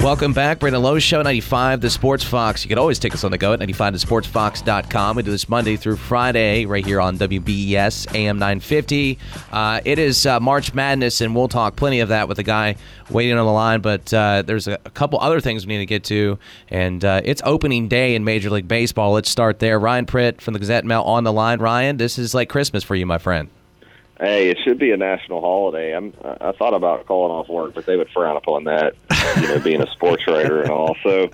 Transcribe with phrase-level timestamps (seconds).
[0.00, 0.60] Welcome back.
[0.60, 2.64] Brandon Lowe Show, 95 The Sports Fox.
[2.64, 5.16] You can always take us on the go at 95thesportsfox.com.
[5.16, 9.18] We do this Monday through Friday right here on WBES AM 950.
[9.52, 12.76] Uh, it is uh, March Madness, and we'll talk plenty of that with the guy
[13.10, 13.82] waiting on the line.
[13.82, 16.38] But uh, there's a, a, couple other things we need to get to,
[16.70, 19.12] and uh, it's opening day in Major League Baseball.
[19.12, 19.78] Let's start there.
[19.78, 21.60] Ryan Pritt from the Gazette Mail on the line.
[21.60, 23.50] Ryan, this is like Christmas for you, my friend.
[24.20, 25.96] Hey, it should be a national holiday.
[25.96, 28.94] I'm, I thought about calling off work, but they would frown upon that,
[29.40, 30.94] you know, being a sports writer and all.
[31.02, 31.30] So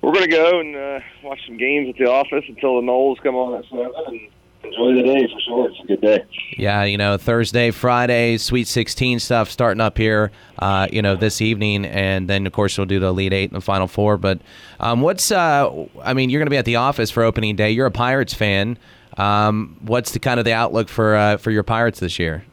[0.00, 3.20] we're going to go and uh, watch some games at the office until the Noles
[3.22, 4.30] come on at seven and
[4.64, 5.70] enjoy the day for sure.
[5.70, 6.24] It's a good day.
[6.56, 11.42] Yeah, you know, Thursday, Friday, Sweet 16 stuff starting up here, uh, you know, this
[11.42, 14.16] evening, and then of course we'll do the Elite Eight and the Final Four.
[14.16, 14.40] But
[14.80, 17.70] um, what's, uh, I mean, you're going to be at the office for opening day.
[17.72, 18.78] You're a Pirates fan.
[19.16, 22.44] Um, what's the kind of the outlook for uh, for your Pirates this year?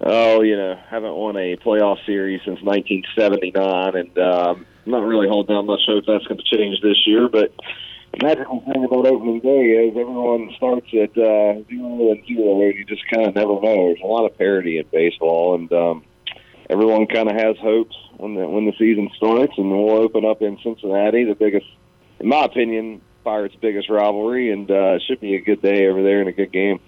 [0.00, 5.28] Oh, you know, haven't won a playoff series since 1979, and um, I'm not really
[5.28, 7.28] holding out much hope that's going to change this year.
[7.28, 7.54] But
[8.12, 12.60] the magical thing about opening day is everyone starts at uh, zero and zero.
[12.60, 13.88] and You just kind of never know.
[13.88, 16.04] There's a lot of parity in baseball, and um,
[16.68, 19.54] everyone kind of has hopes when the when the season starts.
[19.56, 21.66] And we'll open up in Cincinnati, the biggest,
[22.20, 26.02] in my opinion, Pirates' biggest rivalry, and uh, it should be a good day over
[26.02, 26.80] there and a good game.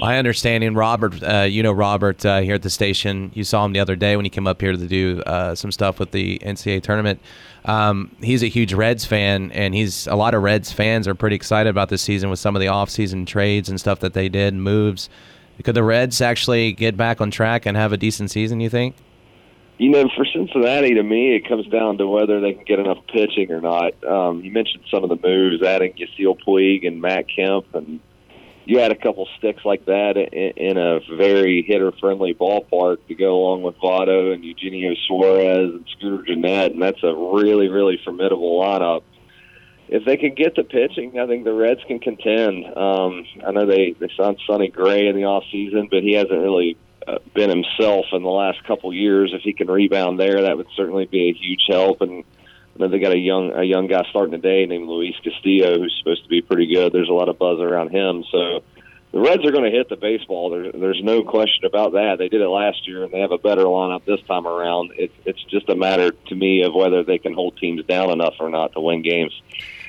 [0.00, 3.30] My understanding, Robert, uh, you know Robert uh, here at the station.
[3.34, 5.72] You saw him the other day when he came up here to do uh, some
[5.72, 7.20] stuff with the NCAA tournament.
[7.64, 11.36] Um, he's a huge Reds fan, and he's a lot of Reds fans are pretty
[11.36, 14.52] excited about this season with some of the off-season trades and stuff that they did,
[14.52, 15.08] and moves.
[15.64, 18.60] Could the Reds actually get back on track and have a decent season?
[18.60, 18.94] You think?
[19.78, 23.06] You know, for Cincinnati, to me, it comes down to whether they can get enough
[23.12, 23.92] pitching or not.
[24.04, 28.00] Um, you mentioned some of the moves, adding Yasiel Puig and Matt Kemp, and
[28.64, 33.36] you had a couple sticks like that in, in a very hitter-friendly ballpark to go
[33.36, 38.58] along with Votto and Eugenio Suarez and Scooter Gennett, and that's a really, really formidable
[38.62, 39.02] lineup.
[39.88, 42.64] If they can get the pitching, I think the Reds can contend.
[42.76, 46.40] Um, I know they they signed Sonny Gray in the off season, but he hasn't
[46.40, 46.76] really
[47.06, 49.32] uh, been himself in the last couple years.
[49.32, 52.00] If he can rebound there, that would certainly be a huge help.
[52.00, 52.24] And
[52.74, 55.96] I know they got a young a young guy starting today named Luis Castillo, who's
[55.98, 56.92] supposed to be pretty good.
[56.92, 58.62] There's a lot of buzz around him, so
[59.12, 60.50] the Reds are going to hit the baseball.
[60.50, 62.16] There's there's no question about that.
[62.18, 64.92] They did it last year, and they have a better lineup this time around.
[64.96, 68.34] It's it's just a matter to me of whether they can hold teams down enough
[68.40, 69.32] or not to win games.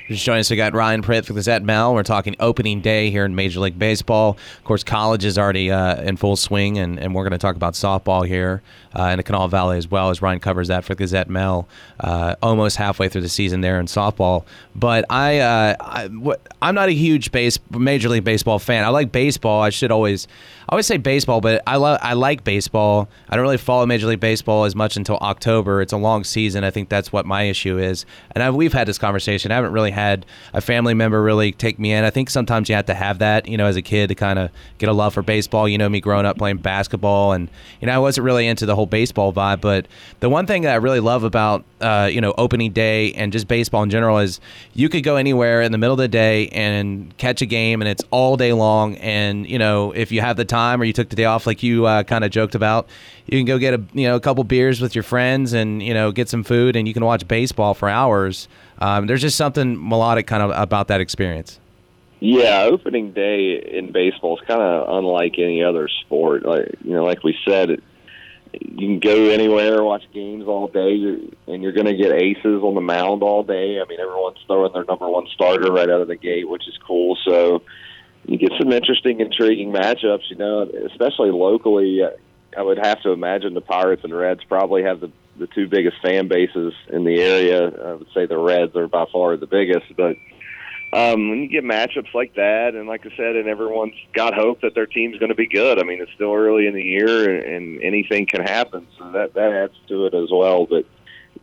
[0.08, 1.94] Just joining us, we got Ryan Pritt for Gazette Mail.
[1.94, 4.38] We're talking opening day here in Major League Baseball.
[4.58, 7.58] Of course, college is already uh, in full swing, and, and we're going to talk
[7.58, 8.62] about softball here
[8.98, 11.68] uh, in the Kanawha Valley as well as Ryan covers that for the Gazette Mail.
[12.00, 14.46] Uh, almost halfway through the season there in softball.
[14.74, 18.86] But I, uh, I what, I'm not a huge base Major League Baseball fan.
[18.86, 19.62] I like baseball.
[19.62, 20.26] I should always
[20.70, 23.08] I always say baseball, but I love I like baseball.
[23.30, 25.82] I don't really follow Major League Baseball as much until October.
[25.82, 26.66] It's a long season.
[26.66, 28.06] I think that's what my issue is.
[28.32, 29.52] And I, we've had this conversation.
[29.52, 32.04] I haven't really had a family member really take me in.
[32.04, 34.38] I think sometimes you have to have that, you know, as a kid to kind
[34.38, 35.68] of get a love for baseball.
[35.68, 37.50] You know, me growing up playing basketball, and
[37.82, 39.62] you know, I wasn't really into the whole baseball vibe.
[39.62, 39.88] But
[40.20, 43.48] the one thing that I really love about uh, you know opening day and just
[43.48, 44.40] baseball in general is
[44.74, 47.90] you could go anywhere in the middle of the day and catch a game, and
[47.90, 48.96] it's all day long.
[48.98, 51.64] And you know, if you have the time or you took the day off, like
[51.64, 52.88] you uh, kind of joked about,
[53.26, 55.94] you can go get a you know a couple beers with your friends and you
[55.94, 58.48] know get some food, and you can watch baseball for hours.
[58.80, 61.60] Um, there's just something melodic kind of about that experience.
[62.20, 66.46] Yeah, opening day in baseball is kind of unlike any other sport.
[66.46, 67.84] Like you know, like we said, it,
[68.54, 72.74] you can go anywhere, watch games all day, and you're going to get aces on
[72.74, 73.80] the mound all day.
[73.80, 76.78] I mean, everyone's throwing their number one starter right out of the gate, which is
[76.86, 77.18] cool.
[77.24, 77.62] So
[78.26, 80.30] you get some interesting, intriguing matchups.
[80.30, 82.02] You know, especially locally.
[82.58, 85.98] I would have to imagine the Pirates and Reds probably have the the two biggest
[86.02, 87.68] fan bases in the area.
[87.68, 90.18] I would say the Reds are by far the biggest, but
[90.94, 94.62] um, when you get matchups like that, and like I said, and everyone's got hope
[94.62, 95.80] that their team's going to be good.
[95.80, 99.52] I mean, it's still early in the year, and, anything can happen, so that that
[99.52, 100.66] adds to it as well.
[100.66, 100.86] But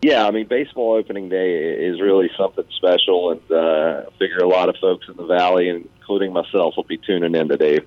[0.02, 4.48] yeah, I mean, baseball opening day is really something special, and uh, I figure a
[4.48, 7.80] lot of folks in the valley, including myself, will be tuning in today.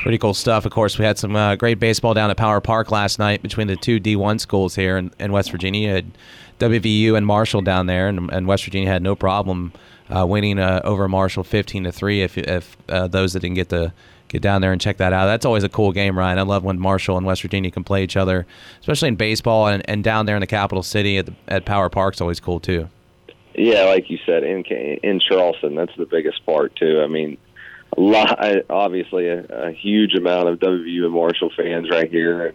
[0.00, 0.66] Pretty cool stuff.
[0.66, 3.68] Of course, we had some uh, great baseball down at Power Park last night between
[3.68, 6.02] the two D1 schools here in, in West Virginia.
[6.60, 9.72] WVU and Marshall down there, and, and West Virginia had no problem
[10.14, 12.22] uh, winning uh, over Marshall 15 to three.
[12.22, 13.92] If if uh, those that didn't get to
[14.28, 16.38] get down there and check that out, that's always a cool game, Ryan.
[16.38, 18.46] I love when Marshall and West Virginia can play each other,
[18.80, 21.88] especially in baseball and, and down there in the capital city at the, at Power
[21.88, 22.88] Park's always cool too.
[23.54, 27.00] Yeah, like you said, in in Charleston, that's the biggest part too.
[27.02, 27.36] I mean,
[27.96, 28.38] a lot,
[28.70, 32.54] obviously, a, a huge amount of WVU and Marshall fans right here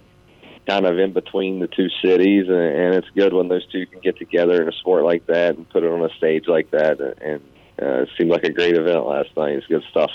[0.68, 4.00] kind of in between the two cities, and, and it's good when those two can
[4.01, 7.00] get together in a sport like that and put it on a stage like that.
[7.21, 7.41] And
[7.81, 9.54] uh, it seemed like a great event last night.
[9.54, 10.12] It's good stuff.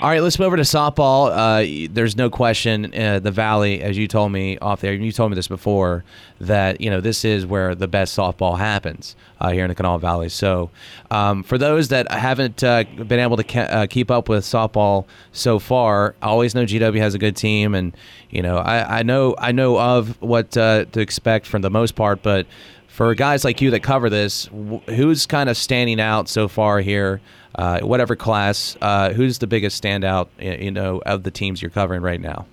[0.00, 1.30] All right, let's move over to softball.
[1.30, 5.30] Uh, there's no question uh, the Valley, as you told me off there, you told
[5.30, 6.04] me this before,
[6.40, 9.98] that you know this is where the best softball happens uh, here in the Kanawha
[9.98, 10.28] Valley.
[10.28, 10.70] So,
[11.10, 15.06] um, for those that haven't uh, been able to ca- uh, keep up with softball
[15.32, 17.96] so far, I always know GW has a good team, and
[18.30, 22.22] you know I, I know I know of what to expect for the most part,
[22.22, 22.46] but
[22.94, 24.48] for guys like you that cover this,
[24.86, 27.20] who's kind of standing out so far here?
[27.56, 30.28] Uh, whatever class, uh, who's the biggest standout?
[30.38, 32.46] You know, of the teams you're covering right now.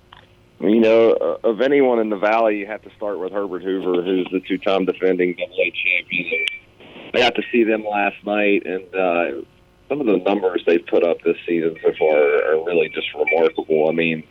[0.60, 4.02] You know, uh, of anyone in the valley, you have to start with Herbert Hoover,
[4.02, 6.46] who's the two-time defending AA champion.
[7.14, 9.44] I got to see them last night, and uh,
[9.88, 13.88] some of the numbers they've put up this season so far are really just remarkable.
[13.88, 14.24] I mean,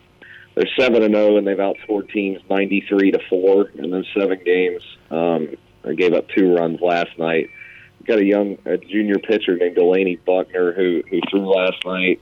[0.56, 4.42] they're seven and zero, oh, and they've outscored teams ninety-three to four in those seven
[4.44, 4.84] games.
[5.10, 5.56] Um,
[5.91, 7.49] I gave up two runs last night.
[8.07, 12.21] Got a young a junior pitcher named Delaney Buckner who who threw last night.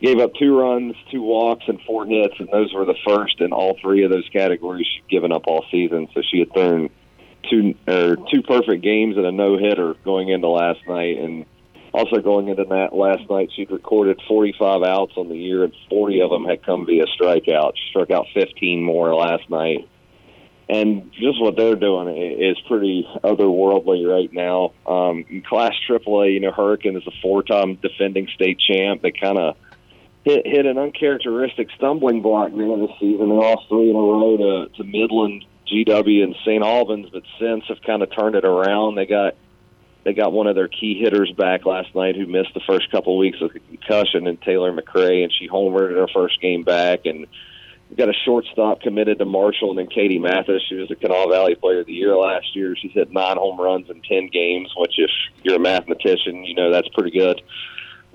[0.00, 3.52] Gave up two runs, two walks, and four hits, and those were the first in
[3.52, 6.08] all three of those categories she'd given up all season.
[6.14, 6.90] So she had thrown
[7.50, 11.46] two or two perfect games and a no hitter going into last night, and
[11.94, 16.20] also going into that last night, she'd recorded 45 outs on the year, and 40
[16.20, 17.72] of them had come via strikeout.
[17.76, 19.88] She struck out 15 more last night
[20.68, 24.72] and just what they're doing is pretty otherworldly right now.
[24.86, 29.00] Um, in Class AAA, you know, Hurricane is a four-time defending state champ.
[29.02, 29.56] They kind of
[30.24, 33.28] hit hit an uncharacteristic stumbling block there this season.
[33.28, 36.64] They lost three in a row to, to Midland, GW, and St.
[36.64, 38.96] Albans, but since have kind of turned it around.
[38.96, 39.36] They got
[40.02, 43.14] they got one of their key hitters back last night who missed the first couple
[43.14, 46.64] of weeks with a concussion, and Taylor McCray, and she homered in her first game
[46.64, 47.28] back and
[47.88, 50.62] We've got a shortstop committed to Marshall, and then Katie Mathis.
[50.68, 52.74] She was the Kanawha Valley Player of the Year last year.
[52.76, 55.10] She's hit nine home runs in ten games, which, if
[55.42, 57.42] you're a mathematician, you know that's pretty good.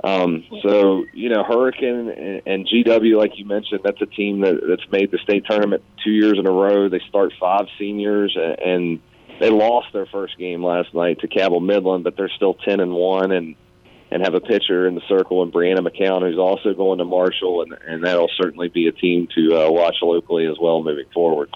[0.04, 4.60] Um, so you know, Hurricane and, and GW, like you mentioned, that's a team that,
[4.68, 6.90] that's made the state tournament two years in a row.
[6.90, 9.00] They start five seniors, and
[9.40, 12.94] they lost their first game last night to Cabell Midland, but they're still ten and
[12.94, 13.56] one, and
[14.12, 17.62] and have a pitcher in the circle and Brianna McCown, who's also going to Marshall,
[17.62, 21.50] and, and that'll certainly be a team to uh, watch locally as well moving forward.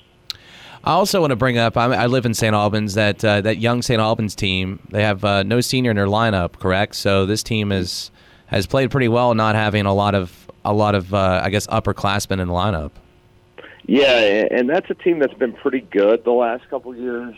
[0.86, 1.76] I also want to bring up.
[1.76, 2.54] I'm, i live in St.
[2.54, 2.94] Albans.
[2.94, 4.00] That uh, that young St.
[4.00, 4.80] Albans team.
[4.90, 6.96] They have uh, no senior in their lineup, correct?
[6.96, 8.12] So this team is
[8.48, 11.66] has played pretty well, not having a lot of a lot of uh, I guess
[11.68, 12.92] upperclassmen in the lineup.
[13.88, 17.36] Yeah, and that's a team that's been pretty good the last couple of years,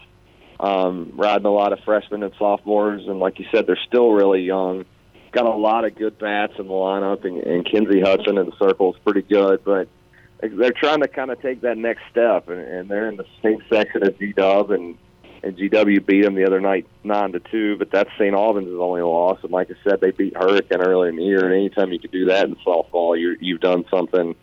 [0.59, 4.41] um, riding a lot of freshmen and sophomores, and like you said, they're still really
[4.41, 4.85] young
[5.31, 8.55] got a lot of good bats in the lineup, and, and Kinsey Hudson in the
[8.57, 9.87] circle is pretty good, but
[10.41, 13.61] they're trying to kind of take that next step, and, and they're in the same
[13.71, 14.97] section as G Dub, and
[15.43, 18.33] and GW beat them the other night nine to two, but that's St.
[18.33, 19.39] Albans' only loss.
[19.43, 22.11] And like I said, they beat Hurricane early in the year, and anytime you can
[22.11, 24.35] do that in softball, you you've done something.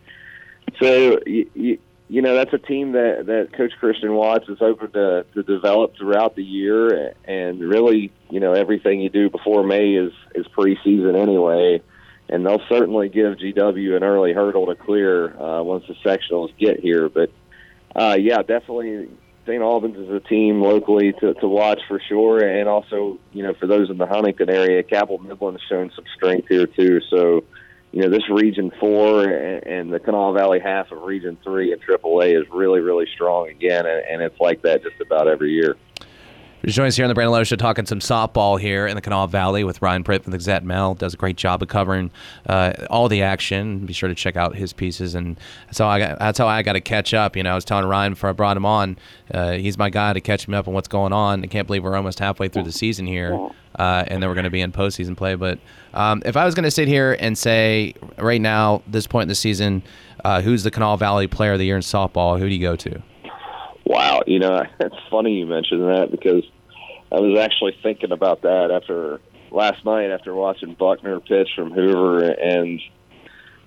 [0.81, 4.91] So you, you, you know that's a team that that Coach Christian Watts is open
[4.91, 9.93] to to develop throughout the year, and really, you know, everything you do before May
[9.93, 11.81] is is preseason anyway,
[12.29, 16.79] and they'll certainly give GW an early hurdle to clear uh, once the sectionals get
[16.79, 17.09] here.
[17.09, 17.31] But
[17.95, 19.09] uh, yeah, definitely.
[19.47, 19.61] St.
[19.61, 23.67] Albans is a team locally to, to watch for sure, and also, you know, for
[23.67, 26.99] those in the Huntington area, Cabell Midland has shown some strength here too.
[27.11, 27.43] So,
[27.95, 32.37] you know, this Region Four and, the Kanawha Valley half of Region Three and AAA
[32.37, 35.77] is really, really strong again, and, it's like that just about every year.
[36.65, 39.27] Join us here on the Brandon Lowe Show, talking some softball here in the Kanawha
[39.27, 40.95] Valley with Ryan Pritt from the Gazette Mail.
[40.95, 42.09] Does a great job of covering
[42.47, 43.85] uh, all the action.
[43.85, 46.17] Be sure to check out his pieces, and that's how I got.
[46.17, 47.35] That's how I got to catch up.
[47.35, 48.97] You know, I was telling Ryan before I brought him on.
[49.31, 51.43] Uh, he's my guy to catch me up on what's going on.
[51.43, 53.37] I can't believe we're almost halfway through the season here,
[53.77, 55.35] uh, and then we're going to be in postseason play.
[55.35, 55.59] But
[55.93, 59.29] um, if I was going to sit here and say right now, this point in
[59.29, 59.83] the season,
[60.23, 62.39] uh, who's the Kanawha Valley Player of the Year in softball?
[62.39, 63.03] Who do you go to?
[63.85, 66.43] Wow, you know, it's funny you mentioned that because
[67.15, 72.25] I was actually thinking about that after last night after watching Buckner pitch from Hoover,
[72.25, 72.81] and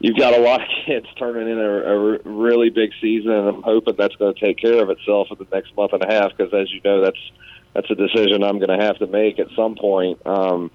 [0.00, 3.62] you've got a lot of kids turning in a, a really big season, and I'm
[3.62, 6.36] hoping that's going to take care of itself in the next month and a half
[6.36, 7.30] because, as you know, that's
[7.72, 10.20] that's a decision I'm going to have to make at some point.
[10.26, 10.70] Um,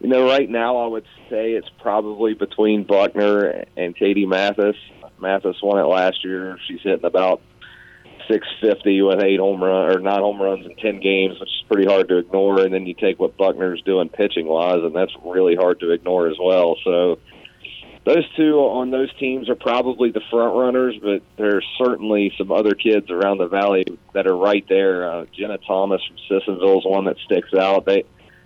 [0.00, 4.76] you know, right now I would say it's probably between Buckner and Katie Mathis.
[5.18, 6.58] Mathis won it last year.
[6.68, 7.40] She's hitting about
[8.30, 11.86] 650 with eight home run or nine home runs in 10 games, which is pretty
[11.86, 12.60] hard to ignore.
[12.60, 16.28] And then you take what Buckner's doing pitching wise, and that's really hard to ignore
[16.28, 16.76] as well.
[16.84, 17.18] So
[18.04, 22.74] those two on those teams are probably the front runners, but there's certainly some other
[22.74, 23.84] kids around the valley
[24.14, 25.10] that are right there.
[25.10, 27.84] Uh, Jenna Thomas from Sissonville is one that sticks out.
[27.84, 28.04] They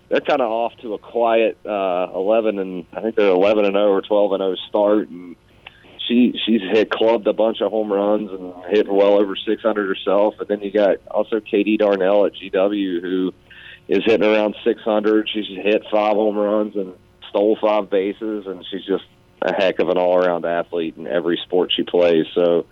[0.09, 3.75] they're kind of off to a quiet uh, 11 and I think they're 11 and
[3.75, 5.37] 0 or 12 and 0 start, and
[6.07, 10.35] she she's hit clubbed a bunch of home runs and hit well over 600 herself.
[10.39, 13.33] And then you got also Katie Darnell at GW who
[13.89, 15.29] is hitting around 600.
[15.29, 16.95] She's hit five home runs and
[17.29, 19.05] stole five bases, and she's just
[19.43, 22.27] a heck of an all-around athlete in every sport she plays.
[22.35, 22.67] So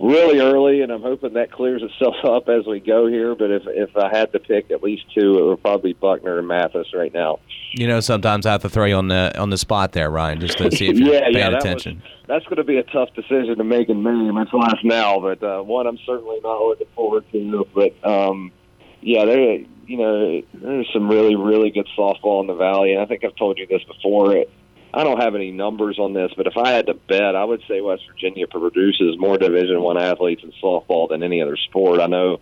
[0.00, 3.34] really early, and I'm hoping that clears itself up as we go here.
[3.34, 6.38] But if if I had to pick at least two, it would probably be Buckner
[6.38, 7.40] and Mathis right now.
[7.72, 10.40] You know, sometimes I have to throw you on the on the spot there, Ryan,
[10.40, 11.96] just to see if you're yeah, paying yeah, that attention.
[11.96, 14.30] Was, that's going to be a tough decision to make in May.
[14.34, 17.66] That's last now, but uh, one I'm certainly not looking forward to.
[17.74, 18.52] But um,
[19.00, 23.06] yeah, there, you know, there's some really, really good softball in the valley, and I
[23.06, 24.36] think I've told you this before.
[24.36, 24.50] It,
[24.94, 27.62] I don't have any numbers on this, but if I had to bet, I would
[27.66, 32.00] say West Virginia produces more Division One athletes in softball than any other sport.
[32.00, 32.40] I know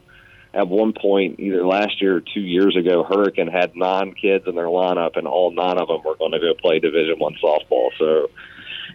[0.53, 4.57] at one point, either last year or two years ago, Hurricane had nine kids in
[4.57, 7.91] their lineup, and all nine of them were going to go play Division One softball.
[7.99, 8.31] So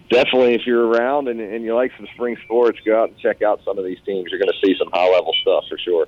[0.09, 3.41] definitely, if you're around and, and you like some spring sports, go out and check
[3.41, 4.29] out some of these teams.
[4.31, 6.07] You're going to see some high level stuff for sure.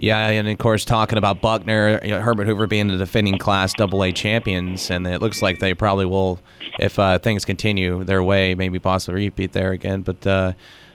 [0.00, 3.74] Yeah, and of course, talking about Buckner, you know, Herbert Hoover being the defending Class
[3.80, 6.38] AA champions, and it looks like they probably will,
[6.78, 10.02] if uh, things continue their way, maybe possibly repeat there again.
[10.02, 10.52] But uh,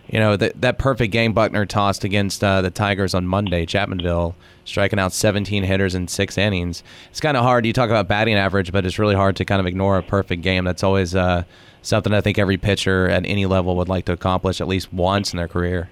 [0.07, 4.35] you know that that perfect game Buckner tossed against uh, the Tigers on Monday, Chapmanville,
[4.63, 6.81] striking out 17 hitters in six innings.
[7.09, 7.65] It's kind of hard.
[7.65, 10.43] You talk about batting average, but it's really hard to kind of ignore a perfect
[10.43, 10.63] game.
[10.63, 11.43] That's always uh,
[11.81, 15.33] something I think every pitcher at any level would like to accomplish at least once
[15.33, 15.89] in their career.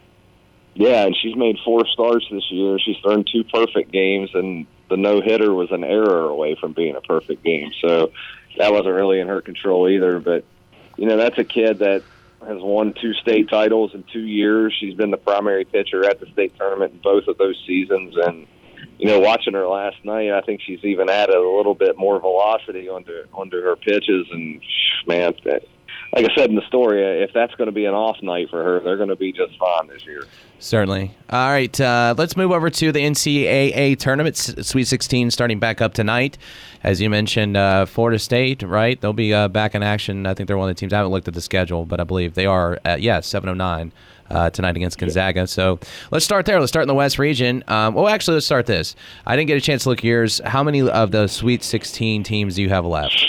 [0.74, 2.80] Yeah, and she's made four starts this year.
[2.80, 6.96] She's thrown two perfect games, and the no hitter was an error away from being
[6.96, 7.72] a perfect game.
[7.82, 8.12] So
[8.58, 10.20] that wasn't really in her control either.
[10.20, 10.46] But
[10.98, 12.04] you know, that's a kid that
[12.48, 14.74] has won two state titles in two years.
[14.80, 18.48] She's been the primary pitcher at the state tournament in both of those seasons, and
[18.98, 22.20] you know, watching her last night, I think she's even added a little bit more
[22.20, 24.28] velocity onto onto her pitches.
[24.32, 24.62] And
[25.08, 25.34] man,
[26.14, 28.62] like I said in the story, if that's going to be an off night for
[28.64, 30.26] her, they're going to be just fine this year.
[30.60, 31.16] Certainly.
[31.30, 35.94] All right, uh, let's move over to the NCAA tournament, Sweet 16, starting back up
[35.94, 36.38] tonight.
[36.84, 39.00] As you mentioned, uh, Florida State, right?
[39.00, 40.26] They'll be uh, back in action.
[40.26, 40.92] I think they're one of the teams.
[40.92, 42.78] I haven't looked at the schedule, but I believe they are.
[42.84, 43.94] At, yeah, 709.
[44.30, 45.46] Uh, tonight against Gonzaga.
[45.46, 45.78] So
[46.10, 46.58] let's start there.
[46.58, 47.66] Let's start in the West region.
[47.68, 48.96] Um, well, actually, let's start this.
[49.26, 50.40] I didn't get a chance to look at yours.
[50.46, 53.26] How many of the Sweet 16 teams do you have left?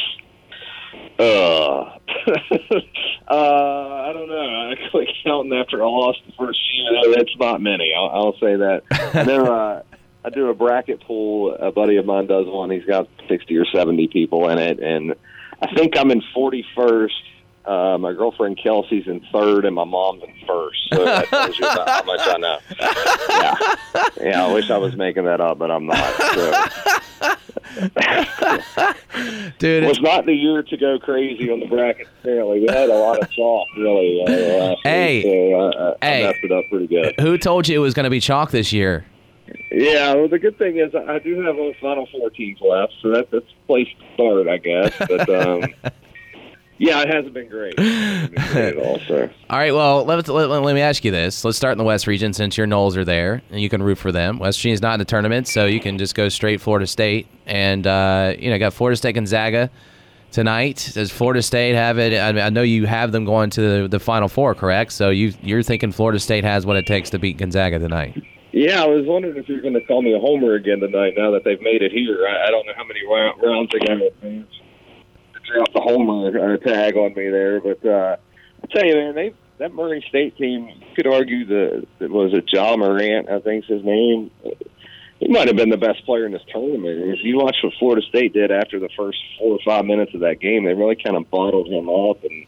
[1.18, 1.98] Uh,
[3.28, 4.70] uh, I don't know.
[4.70, 7.14] I quit counting after I lost the first year.
[7.16, 7.92] That's not many.
[7.96, 8.82] I'll, I'll say that.
[8.90, 9.32] I.
[9.32, 9.82] Uh,
[10.24, 11.54] I do a bracket pool.
[11.54, 12.70] A buddy of mine does one.
[12.70, 15.14] He's got sixty or seventy people in it, and
[15.60, 17.14] I think I'm in forty first.
[17.64, 20.78] Uh, my girlfriend Kelsey's in third, and my mom's in first.
[20.92, 22.58] So that tells you about how much I know.
[23.28, 23.54] Yeah,
[24.20, 24.46] yeah.
[24.46, 26.14] I wish I was making that up, but I'm not.
[26.34, 27.36] So.
[29.58, 32.08] Dude, it was not the year to go crazy on the bracket.
[32.20, 36.32] Apparently, we had a lot of chalk really uh, hey, week, so uh, hey, I
[36.32, 37.14] messed it up pretty good.
[37.20, 39.04] Who told you it was going to be chalk this year?
[39.70, 43.10] Yeah, well, the good thing is I do have a Final Four teams left, so
[43.10, 44.92] that, that's a place to start, I guess.
[44.98, 45.64] But um,
[46.82, 47.78] yeah, it hasn't been great.
[47.78, 49.30] Hasn't been great at all, sir.
[49.50, 51.44] All right, well, let, let, let, me ask you this.
[51.44, 53.98] Let's start in the West region since your Noles are there, and you can root
[53.98, 54.40] for them.
[54.40, 57.28] West Virginia's not in the tournament, so you can just go straight Florida State.
[57.46, 59.70] And, uh, you know, got Florida State Gonzaga
[60.32, 60.90] tonight.
[60.92, 62.18] Does Florida State have it?
[62.18, 64.90] I, mean, I know you have them going to the, the Final Four, correct?
[64.90, 68.20] So you, you're thinking Florida State has what it takes to beat Gonzaga tonight.
[68.50, 71.14] Yeah, I was wondering if you're going to call me a homer again tonight.
[71.16, 73.90] Now that they've made it here, I, I don't know how many rounds they got
[73.92, 74.61] in advance
[75.54, 78.16] drop the homer uh, tag on me there, but uh,
[78.62, 80.68] I tell you, man, they that Murray State team.
[80.68, 84.30] You could argue that it was it Ja Morant, I think's his name.
[85.20, 87.16] He might have been the best player in this tournament.
[87.16, 90.20] If you watch what Florida State did after the first four or five minutes of
[90.20, 92.24] that game, they really kind of bottled him up.
[92.24, 92.46] And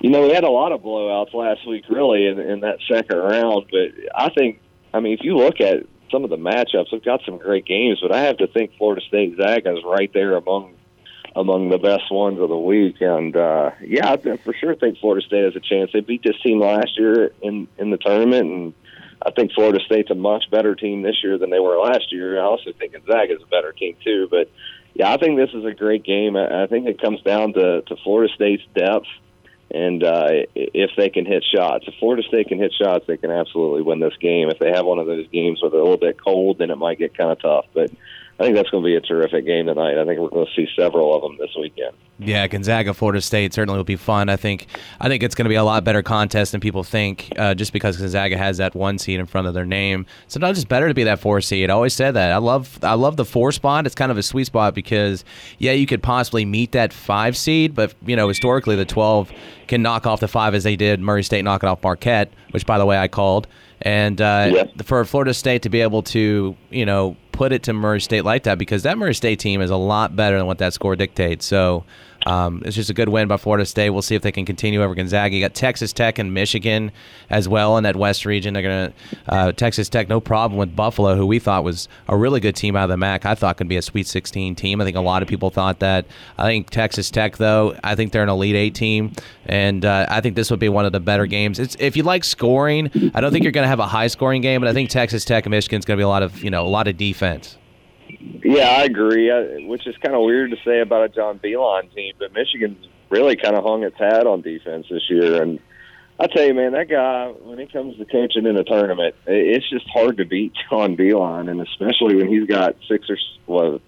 [0.00, 3.16] you know, we had a lot of blowouts last week, really, in, in that second
[3.16, 3.66] round.
[3.70, 4.60] But I think,
[4.94, 7.98] I mean, if you look at some of the matchups, they've got some great games.
[8.00, 10.74] But I have to think Florida State Zaga is right there among
[11.34, 13.00] among the best ones of the week.
[13.00, 15.90] And uh, yeah, I for sure think Florida State has a chance.
[15.92, 18.74] They beat this team last year in in the tournament, and
[19.24, 22.40] I think Florida State's a much better team this year than they were last year.
[22.40, 24.28] I also think Gonzaga is a better team too.
[24.30, 24.50] But
[24.94, 26.36] yeah, I think this is a great game.
[26.36, 29.06] I, I think it comes down to to Florida State's depth.
[29.74, 33.30] And uh, if they can hit shots, if Florida State can hit shots, they can
[33.30, 34.50] absolutely win this game.
[34.50, 36.76] If they have one of those games where they're a little bit cold, then it
[36.76, 37.64] might get kind of tough.
[37.72, 37.90] But
[38.42, 39.96] I think that's going to be a terrific game tonight.
[39.96, 41.94] I think we're going to see several of them this weekend.
[42.18, 44.28] Yeah, Gonzaga, Florida State certainly will be fun.
[44.28, 44.66] I think
[44.98, 47.72] I think it's going to be a lot better contest than people think, uh, just
[47.72, 50.06] because Gonzaga has that one seed in front of their name.
[50.26, 51.70] Sometimes it's better to be that four seed.
[51.70, 52.32] I always said that.
[52.32, 53.86] I love I love the four spot.
[53.86, 55.24] It's kind of a sweet spot because
[55.58, 59.30] yeah, you could possibly meet that five seed, but you know historically the twelve
[59.68, 62.76] can knock off the five as they did Murray State knocking off Marquette, which by
[62.76, 63.46] the way I called.
[63.82, 64.82] And uh, Yep.
[64.84, 68.44] for Florida State to be able to, you know, put it to Murray State like
[68.44, 71.44] that because that Murray State team is a lot better than what that score dictates.
[71.46, 71.84] So
[72.26, 73.90] um, it's just a good win by Florida State.
[73.90, 75.34] We'll see if they can continue over Gonzaga.
[75.34, 76.92] You got Texas Tech and Michigan
[77.30, 78.54] as well in that West region.
[78.54, 78.92] They're gonna
[79.28, 82.76] uh, Texas Tech, no problem with Buffalo, who we thought was a really good team
[82.76, 83.26] out of the MAC.
[83.26, 84.80] I thought could be a Sweet 16 team.
[84.80, 86.06] I think a lot of people thought that.
[86.38, 89.12] I think Texas Tech, though, I think they're an Elite Eight team,
[89.46, 91.58] and uh, I think this would be one of the better games.
[91.58, 94.42] It's if you like scoring, I don't think you're going to have a high scoring
[94.42, 96.50] game, but I think Texas Tech and Michigan's going to be a lot of you
[96.50, 97.56] know a lot of defense.
[98.44, 99.30] Yeah, I agree.
[99.30, 102.86] I, which is kind of weird to say about a John Beilein team, but Michigan's
[103.10, 105.42] really kind of hung its hat on defense this year.
[105.42, 105.60] And
[106.18, 109.68] I tell you, man, that guy when it comes to coaching in a tournament, it's
[109.68, 113.80] just hard to beat John Beilein, and especially when he's got six or what,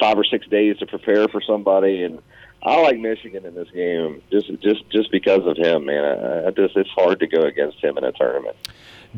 [0.00, 2.02] five or six days to prepare for somebody.
[2.02, 2.20] And
[2.62, 6.04] I like Michigan in this game just just just because of him, man.
[6.04, 8.56] I, I just it's hard to go against him in a tournament.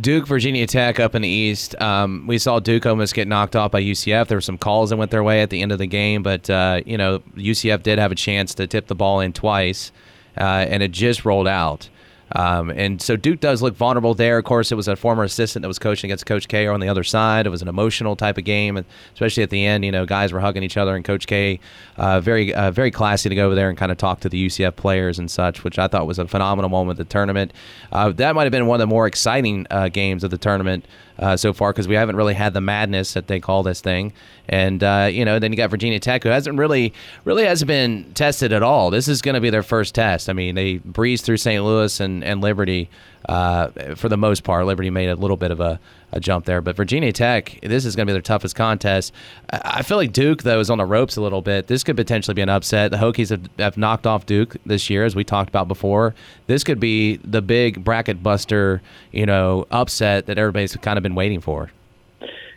[0.00, 1.80] Duke, Virginia Tech up in the East.
[1.80, 4.26] Um, we saw Duke almost get knocked off by UCF.
[4.26, 6.50] There were some calls that went their way at the end of the game, but
[6.50, 9.92] uh, you know UCF did have a chance to tip the ball in twice,
[10.36, 11.88] uh, and it just rolled out.
[12.34, 14.38] Um, and so Duke does look vulnerable there.
[14.38, 16.88] Of course, it was a former assistant that was coaching against Coach K on the
[16.88, 17.46] other side.
[17.46, 19.84] It was an emotional type of game, especially at the end.
[19.84, 21.60] You know, guys were hugging each other, and Coach K,
[21.96, 24.46] uh, very uh, very classy to go over there and kind of talk to the
[24.46, 27.52] UCF players and such, which I thought was a phenomenal moment at the tournament.
[27.92, 30.86] Uh, that might have been one of the more exciting uh, games of the tournament
[31.18, 34.12] uh, so far because we haven't really had the madness that they call this thing.
[34.48, 36.92] And uh, you know, then you got Virginia Tech, who hasn't really
[37.24, 38.90] really hasn't been tested at all.
[38.90, 40.28] This is going to be their first test.
[40.28, 41.62] I mean, they breezed through St.
[41.64, 42.88] Louis and and Liberty
[43.28, 44.66] uh, for the most part.
[44.66, 45.80] Liberty made a little bit of a,
[46.12, 49.12] a jump there, but Virginia Tech, this is going to be their toughest contest.
[49.50, 51.66] I feel like Duke though is on the ropes a little bit.
[51.66, 52.90] This could potentially be an upset.
[52.90, 56.14] The Hokies have, have knocked off Duke this year, as we talked about before.
[56.46, 61.14] This could be the big bracket buster, you know, upset that everybody's kind of been
[61.14, 61.70] waiting for.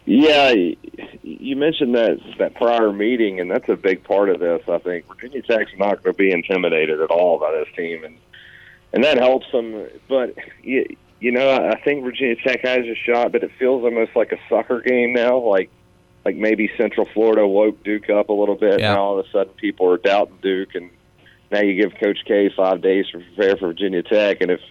[0.06, 0.54] Yeah,
[1.22, 4.62] you mentioned that that prior meeting, and that's a big part of this.
[4.68, 8.18] I think Virginia Tech's not going to be intimidated at all by this team, and
[8.94, 9.86] and that helps them.
[10.08, 14.16] But you, you know, I think Virginia Tech has a shot, but it feels almost
[14.16, 15.40] like a soccer game now.
[15.40, 15.70] Like
[16.24, 18.80] like maybe Central Florida woke Duke up a little bit.
[18.80, 18.94] Yeah.
[18.94, 20.90] Now all of a sudden people are doubting Duke, and
[21.52, 24.62] now you give Coach K five days to prepare for Virginia Tech, and if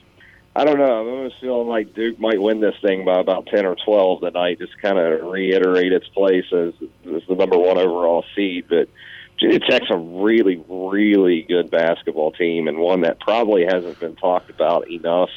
[0.56, 1.00] I don't know.
[1.00, 4.58] I'm almost feeling like Duke might win this thing by about ten or twelve tonight.
[4.58, 6.72] Just kind of reiterate its place as,
[7.14, 8.64] as the number one overall seed.
[8.66, 8.88] But
[9.34, 14.48] Virginia Tech's a really, really good basketball team, and one that probably hasn't been talked
[14.48, 15.28] about enough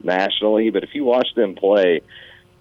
[0.00, 0.70] nationally.
[0.70, 2.02] But if you watch them play,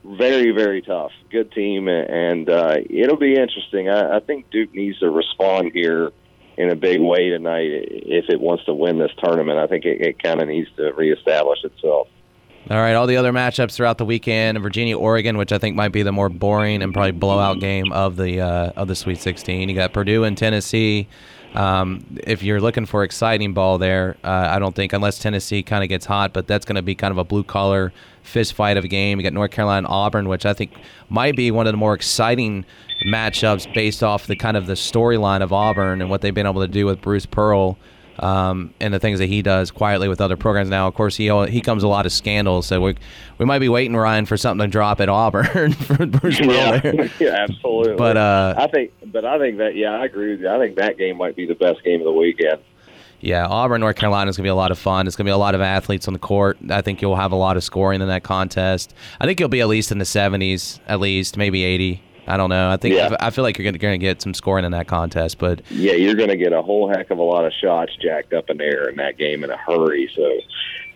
[0.03, 1.11] very, very tough.
[1.29, 3.89] Good team, and uh, it'll be interesting.
[3.89, 6.11] I, I think Duke needs to respond here
[6.57, 9.59] in a big way tonight if it wants to win this tournament.
[9.59, 12.07] I think it, it kind of needs to reestablish itself.
[12.69, 15.93] All right, all the other matchups throughout the weekend: Virginia, Oregon, which I think might
[15.93, 19.69] be the more boring and probably blowout game of the uh, of the Sweet 16.
[19.69, 21.07] You got Purdue and Tennessee.
[21.53, 25.81] Um, if you're looking for exciting ball there, uh, I don't think unless Tennessee kind
[25.81, 28.75] of gets hot, but that's going to be kind of a blue collar fist fight
[28.75, 29.17] of a game.
[29.17, 30.73] You got North Carolina Auburn, which I think
[31.09, 32.65] might be one of the more exciting
[33.07, 36.61] matchups based off the kind of the storyline of Auburn and what they've been able
[36.61, 37.77] to do with Bruce Pearl
[38.19, 40.69] um, and the things that he does quietly with other programs.
[40.69, 42.95] Now, of course, he he comes a lot of scandals, so we
[43.37, 46.51] we might be waiting Ryan for something to drop at Auburn for Bruce Pearl.
[46.51, 47.11] Yeah, there.
[47.19, 47.95] yeah, absolutely.
[47.95, 50.49] But, uh, I think, but I think that yeah, I agree with you.
[50.49, 52.59] I think that game might be the best game of the weekend.
[53.19, 55.07] Yeah, Auburn, North Carolina is going to be a lot of fun.
[55.07, 56.57] It's going to be a lot of athletes on the court.
[56.69, 58.93] I think you'll have a lot of scoring in that contest.
[59.19, 62.03] I think you'll be at least in the 70s, at least maybe 80.
[62.27, 62.69] I don't know.
[62.69, 63.15] I think Yeah.
[63.19, 66.15] I feel like you're going to get some scoring in that contest, but Yeah, you're
[66.15, 68.63] going to get a whole heck of a lot of shots jacked up in the
[68.65, 70.09] air in that game in a hurry.
[70.15, 70.39] So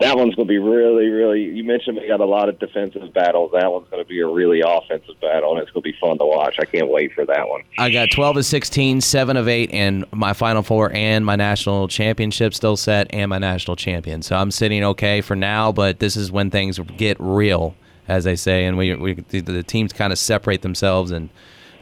[0.02, 1.44] that one's going to be really, really.
[1.44, 3.52] You mentioned we got a lot of defensive battles.
[3.54, 6.18] That one's going to be a really offensive battle, and it's going to be fun
[6.18, 6.58] to watch.
[6.60, 7.62] I can't wait for that one.
[7.78, 11.88] I got 12 of 16, 7 of 8, and my Final Four and my national
[11.88, 14.24] championship still set, and my national champion.
[14.24, 17.76] So I'm sitting okay for now, but this is when things get real,
[18.12, 21.30] as they say, and we, we the, the teams kind of separate themselves, and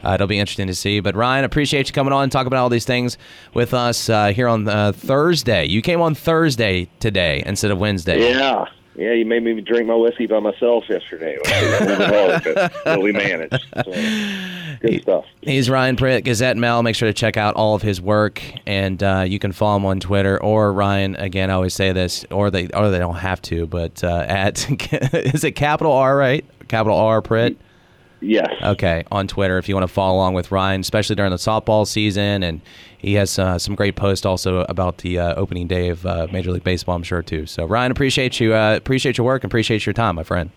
[0.04, 1.00] uh, it'll be interesting to see.
[1.00, 3.18] But Ryan, appreciate you coming on and talking about all these things
[3.52, 5.66] with us uh, here on uh, Thursday.
[5.66, 8.30] You came on Thursday today instead of Wednesday.
[8.30, 11.38] Yeah, Yeah, you made me drink my whiskey by myself yesterday.
[12.84, 13.64] but we managed.
[13.84, 13.92] So,
[14.80, 15.24] good stuff.
[15.42, 16.82] He's Ryan Pritt, Gazette Mail.
[16.82, 19.86] Make sure to check out all of his work, and uh, you can follow him
[19.86, 21.14] on Twitter or Ryan.
[21.16, 24.68] Again, I always say this, or they or they don't have to, but uh, at
[25.14, 26.44] is it capital R right?
[26.68, 27.56] Capital R Pritt.
[28.20, 28.48] Yes.
[28.62, 31.86] Okay, on Twitter if you want to follow along with Ryan, especially during the softball
[31.86, 32.60] season, and
[32.98, 36.52] he has uh, some great posts also about the uh, opening day of uh, Major
[36.52, 37.46] League Baseball, I'm sure too.
[37.46, 40.50] So Ryan, appreciate you, uh, appreciate your work, and appreciate your time, my friend.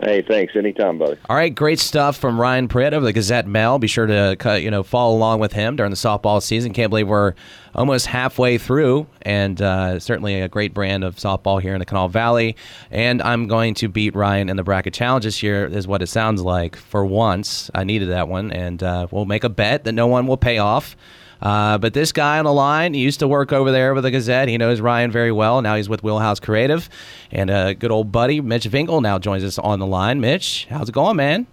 [0.00, 0.54] Hey, thanks.
[0.54, 1.16] Anytime, buddy.
[1.26, 3.78] All right, great stuff from Ryan Pritt of the Gazette Mail.
[3.78, 6.74] Be sure to you know follow along with him during the softball season.
[6.74, 7.34] Can't believe we're
[7.76, 12.08] almost halfway through, and uh, certainly a great brand of softball here in the Kanawha
[12.08, 12.56] Valley.
[12.90, 16.08] And I'm going to beat Ryan in the bracket challenge this year, is what it
[16.08, 16.74] sounds like.
[16.74, 20.26] For once, I needed that one, and uh, we'll make a bet that no one
[20.26, 20.96] will pay off.
[21.40, 24.10] Uh, but this guy on the line, he used to work over there with the
[24.10, 24.48] Gazette.
[24.48, 25.60] He knows Ryan very well.
[25.60, 26.88] Now he's with Wheelhouse Creative.
[27.30, 30.18] And a good old buddy, Mitch Vingle, now joins us on the line.
[30.18, 31.46] Mitch, how's it going, man?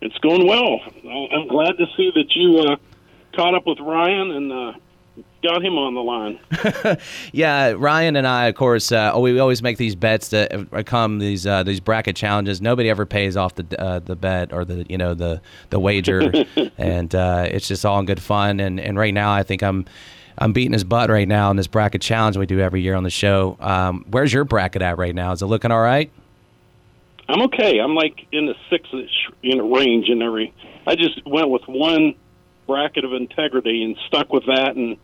[0.00, 0.80] It's going well.
[1.32, 2.76] I'm glad to see that you uh,
[3.34, 4.72] caught up with Ryan and uh,
[5.42, 6.38] got him on the line.
[7.32, 11.46] yeah, Ryan and I, of course, uh, we always make these bets that come these
[11.46, 12.60] uh, these bracket challenges.
[12.60, 16.32] Nobody ever pays off the uh, the bet or the you know the the wager,
[16.78, 18.60] and uh, it's just all in good fun.
[18.60, 19.86] And and right now, I think I'm.
[20.40, 23.02] I'm beating his butt right now in this bracket challenge we do every year on
[23.02, 23.56] the show.
[23.58, 25.32] Um, where's your bracket at right now?
[25.32, 26.12] Is it looking all right?
[27.28, 27.80] I'm okay.
[27.80, 28.88] I'm like in the six
[29.42, 30.54] you know range and every.
[30.86, 32.14] I just went with one
[32.68, 34.96] bracket of integrity and stuck with that and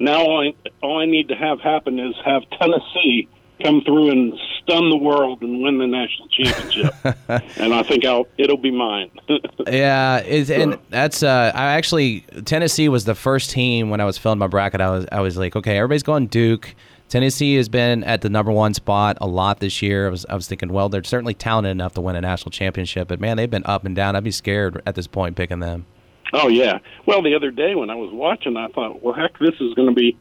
[0.00, 3.28] now all I, all I need to have happen is have Tennessee
[3.62, 6.94] come through and stun the world and win the national championship.
[7.58, 9.10] and I think I'll it'll be mine.
[9.66, 14.38] yeah, and that's uh, I actually Tennessee was the first team when I was filling
[14.38, 14.80] my bracket.
[14.80, 16.74] I was I was like, okay, everybody's going Duke.
[17.08, 20.06] Tennessee has been at the number one spot a lot this year.
[20.06, 23.08] I was I was thinking, well, they're certainly talented enough to win a national championship,
[23.08, 24.16] but man, they've been up and down.
[24.16, 25.86] I'd be scared at this point picking them.
[26.42, 26.78] Oh yeah.
[27.06, 29.88] Well, the other day when I was watching, I thought, well, heck, this is going
[29.88, 30.18] to be.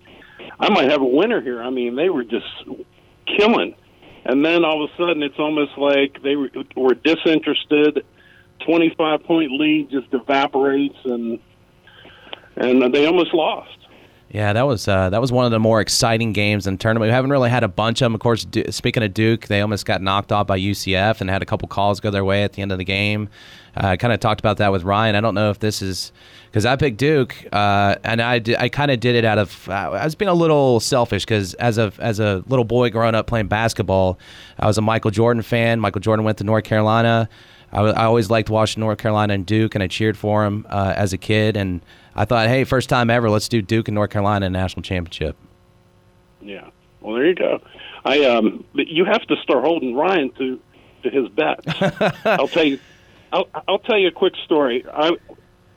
[0.60, 1.62] I might have a winner here.
[1.62, 2.46] I mean, they were just
[3.26, 3.76] killing,
[4.24, 8.06] and then all of a sudden, it's almost like they were, were disinterested.
[8.64, 11.40] Twenty-five point lead just evaporates, and
[12.58, 13.78] and they almost lost.
[14.34, 17.12] Yeah, that was uh, that was one of the more exciting games in tournament.
[17.12, 18.16] We haven't really had a bunch of them.
[18.16, 21.46] Of course, speaking of Duke, they almost got knocked off by UCF and had a
[21.46, 23.30] couple calls go their way at the end of the game.
[23.78, 25.16] Uh, I kind of talked about that with Ryan.
[25.16, 26.12] I don't know if this is
[26.48, 29.92] because I picked Duke, uh, and I I kind of did it out of uh,
[29.92, 33.28] I was being a little selfish because as a as a little boy growing up
[33.28, 34.18] playing basketball,
[34.58, 35.80] I was a Michael Jordan fan.
[35.80, 37.30] Michael Jordan went to North Carolina.
[37.74, 40.94] I, I always liked watching North Carolina and Duke, and I cheered for them uh,
[40.96, 41.58] as a kid.
[41.58, 41.82] And
[42.16, 45.36] I thought, hey, first time ever, let's do Duke and North Carolina national championship.
[46.42, 46.70] Yeah.
[47.02, 47.62] Well, there you go.
[48.06, 50.60] I um, you have to start holding Ryan to
[51.04, 51.66] to his bets.
[52.26, 52.80] I'll tell you.
[53.32, 54.86] I'll, I'll tell you a quick story.
[54.92, 55.12] I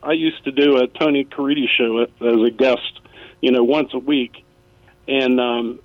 [0.03, 3.01] I used to do a Tony Caridi show as a guest,
[3.41, 4.45] you know, once a week,
[5.07, 5.79] and um,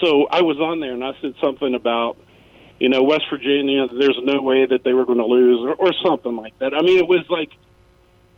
[0.00, 2.16] so I was on there and I said something about,
[2.80, 3.86] you know, West Virginia.
[3.86, 6.74] There's no way that they were going to lose, or, or something like that.
[6.74, 7.50] I mean, it was like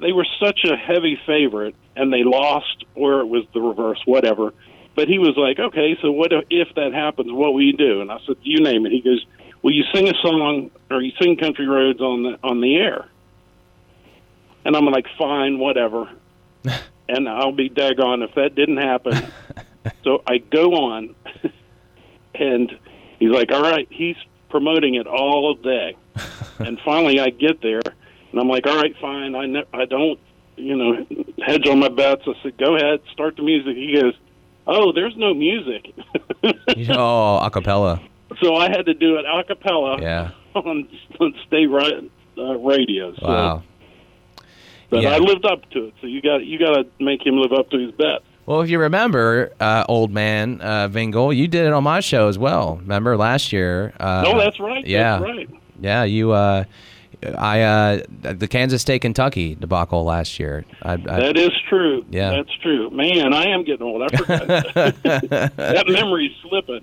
[0.00, 4.52] they were such a heavy favorite and they lost, or it was the reverse, whatever.
[4.94, 7.33] But he was like, okay, so what if if that happens?
[7.33, 8.02] What will you do?
[8.02, 8.92] And I said, you name it.
[8.92, 9.24] He goes,
[9.62, 13.07] will you sing a song or you sing Country Roads on the on the air?
[14.64, 16.11] And I'm like, fine, whatever.
[17.09, 19.33] and I'll be daggone if that didn't happen.
[20.05, 21.14] so I go on,
[22.35, 22.70] and
[23.18, 24.16] he's like, all right, he's
[24.52, 25.96] promoting it all day.
[26.60, 27.80] and finally, I get there,
[28.30, 29.34] and I'm like, all right, fine.
[29.34, 30.20] I ne- I don't,
[30.56, 31.06] you know,
[31.44, 32.22] hedge on my bets.
[32.26, 33.74] I said, go ahead, start the music.
[33.74, 34.14] He goes,
[34.66, 35.92] oh, there's no music.
[36.44, 38.00] oh, acapella.
[38.40, 40.30] So I had to do it a cappella yeah.
[40.54, 40.88] on,
[41.18, 42.00] on state ra-
[42.38, 43.14] uh, radio.
[43.16, 43.26] So.
[43.26, 43.62] Wow.
[44.90, 45.14] But Yeah.
[45.14, 45.94] I lived up to it.
[46.00, 48.22] So you got you got to make him live up to his bet.
[48.44, 52.28] Well, if you remember, uh, old man uh, Vingle, you did it on my show
[52.28, 52.76] as well.
[52.76, 53.92] Remember last year?
[54.00, 54.85] Uh, no, that's right.
[54.87, 55.18] yeah.
[55.18, 55.50] That's right.
[55.81, 56.33] Yeah, you.
[57.24, 60.64] I uh, the Kansas State Kentucky debacle last year.
[60.82, 62.04] I, I, That is true.
[62.11, 62.30] Yeah.
[62.30, 62.90] That's true.
[62.90, 64.02] Man, I am getting old.
[64.02, 65.02] I forgot.
[65.02, 66.82] that memory's slipping.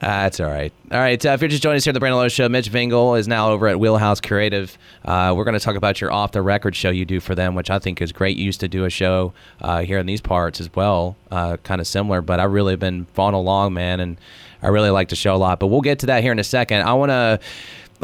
[0.00, 0.72] That's all right.
[0.90, 1.24] All right.
[1.24, 3.26] Uh, if you're just joining us here at the Brandon Lowe Show, Mitch Vingle is
[3.26, 4.76] now over at Wheelhouse Creative.
[5.04, 7.54] Uh, we're going to talk about your off the record show you do for them,
[7.54, 8.36] which I think is great.
[8.36, 11.80] You used to do a show uh, here in these parts as well, uh, kind
[11.80, 14.18] of similar, but I really have been following along, man, and
[14.62, 15.58] I really like the show a lot.
[15.58, 16.82] But we'll get to that here in a second.
[16.82, 17.40] I want to.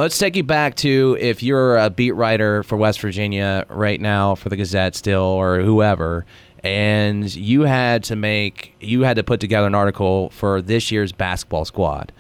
[0.01, 4.35] Let's take you back to if you're a beat writer for West Virginia right now
[4.35, 6.25] for the Gazette still or whoever,
[6.65, 11.13] and you had to make you had to put together an article for this year's
[11.13, 12.13] basketball squad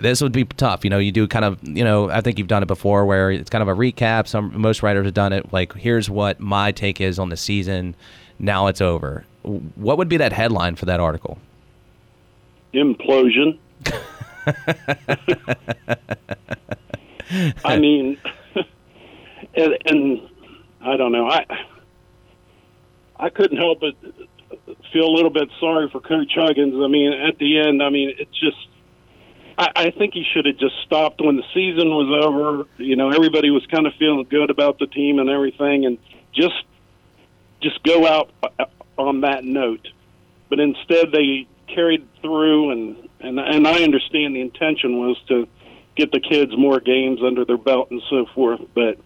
[0.00, 0.84] this would be tough.
[0.84, 3.32] You know, you do kind of, you know, I think you've done it before where
[3.32, 4.28] it's kind of a recap.
[4.28, 7.96] Some most writers have done it like, here's what my take is on the season.
[8.38, 9.24] Now it's over.
[9.42, 11.38] What would be that headline for that article?
[12.72, 13.58] Implosion.
[17.64, 18.18] I mean,
[19.54, 20.28] and, and
[20.80, 21.28] I don't know.
[21.28, 21.46] I
[23.16, 23.94] I couldn't help but
[24.92, 26.74] feel a little bit sorry for Coach Huggins.
[26.82, 28.56] I mean, at the end, I mean, it's just.
[29.58, 32.66] I, I think he should have just stopped when the season was over.
[32.78, 35.98] You know, everybody was kind of feeling good about the team and everything, and
[36.32, 36.64] just
[37.60, 38.64] just go out uh,
[38.96, 39.86] on that note.
[40.48, 45.46] But instead, they carried through, and and and I understand the intention was to
[45.96, 48.60] get the kids more games under their belt and so forth.
[48.74, 48.98] But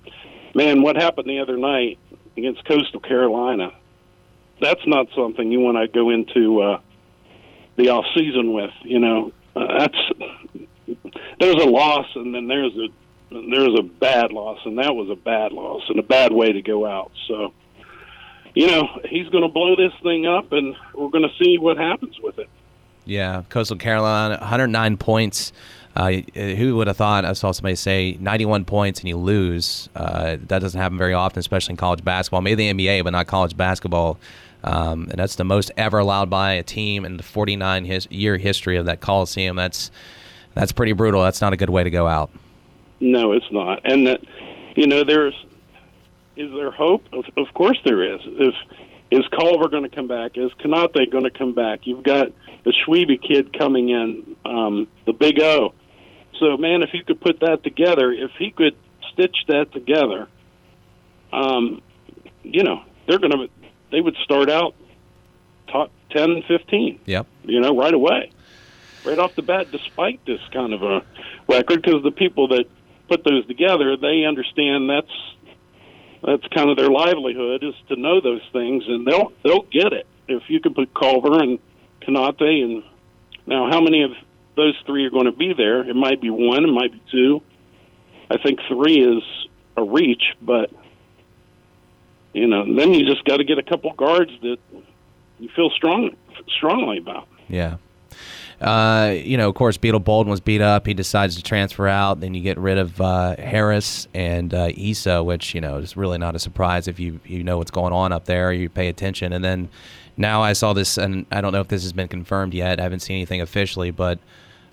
[0.54, 1.98] man, what happened the other night
[2.36, 3.72] against Coastal Carolina?
[4.60, 6.80] That's not something you want to go into uh,
[7.76, 8.70] the off season with.
[8.82, 9.98] You know, uh, that's
[11.40, 12.88] there's a loss, and then there's a
[13.30, 16.62] there's a bad loss, and that was a bad loss and a bad way to
[16.62, 17.10] go out.
[17.26, 17.52] So,
[18.54, 21.76] you know, he's going to blow this thing up, and we're going to see what
[21.76, 22.48] happens with it.
[23.04, 25.52] Yeah, Coastal Carolina, 109 points.
[25.96, 27.24] Uh, who would have thought?
[27.24, 29.88] I saw somebody say 91 points and you lose.
[29.94, 32.40] Uh, that doesn't happen very often, especially in college basketball.
[32.40, 34.18] Maybe the NBA, but not college basketball.
[34.64, 38.38] Um, and that's the most ever allowed by a team in the 49 his, year
[38.38, 39.56] history of that Coliseum.
[39.56, 39.90] That's
[40.54, 41.22] that's pretty brutal.
[41.22, 42.30] That's not a good way to go out.
[43.00, 43.80] No, it's not.
[43.84, 44.20] And that,
[44.76, 45.34] you know, there's
[46.36, 47.04] is there hope?
[47.12, 48.20] Of, of course there is.
[48.24, 48.54] If
[49.10, 50.32] is Culver going to come back?
[50.36, 51.80] Is Konate going to come back?
[51.86, 52.28] You've got
[52.64, 55.74] the Tshiebwe kid coming in, um, the Big O.
[56.40, 58.76] So, man, if you could put that together, if he could
[59.12, 60.28] stitch that together,
[61.32, 61.80] um,
[62.42, 63.48] you know, they're going to
[63.90, 64.74] they would start out
[65.68, 67.00] top 10, 15.
[67.04, 67.26] Yep.
[67.44, 68.32] You know, right away,
[69.04, 69.70] right off the bat.
[69.70, 71.02] Despite this kind of a
[71.48, 72.64] record, because the people that
[73.08, 75.34] put those together, they understand that's
[76.24, 80.06] that's kind of their livelihood is to know those things, and they'll they'll get it
[80.28, 81.58] if you can put Culver and
[82.02, 82.82] Konate and
[83.46, 84.12] now how many of
[84.56, 85.88] those three are going to be there?
[85.88, 87.42] It might be one, it might be two.
[88.30, 89.22] I think three is
[89.76, 90.70] a reach, but
[92.32, 94.58] you know, then you just got to get a couple guards that
[95.38, 96.10] you feel strong
[96.48, 97.28] strongly about.
[97.48, 97.76] Yeah.
[98.60, 100.86] Uh, you know, of course, Beetle Bolden was beat up.
[100.86, 102.20] He decides to transfer out.
[102.20, 106.18] Then you get rid of uh, Harris and uh, Esa, which you know is really
[106.18, 108.52] not a surprise if you you know what's going on up there.
[108.52, 109.68] You pay attention, and then
[110.16, 112.78] now I saw this, and I don't know if this has been confirmed yet.
[112.78, 114.18] I haven't seen anything officially, but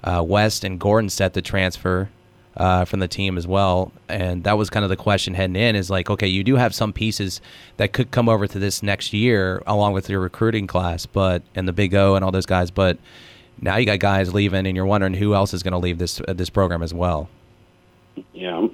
[0.03, 2.09] uh, West and Gordon set the transfer
[2.57, 3.91] uh, from the team as well.
[4.09, 6.75] And that was kind of the question heading in is like, okay, you do have
[6.75, 7.41] some pieces
[7.77, 11.67] that could come over to this next year along with your recruiting class, but and
[11.67, 12.97] the Big O and all those guys, but
[13.61, 16.19] now you got guys leaving, and you're wondering who else is going to leave this
[16.27, 17.29] uh, this program as well.
[18.33, 18.67] Yeah,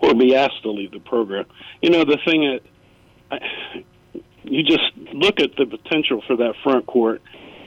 [0.00, 1.46] or be asked to leave the program.
[1.82, 2.60] You know, the thing that
[3.30, 3.82] I,
[4.44, 7.22] you just look at the potential for that front court,